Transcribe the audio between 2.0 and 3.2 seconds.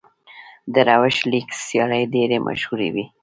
ډېرې مشهورې وې.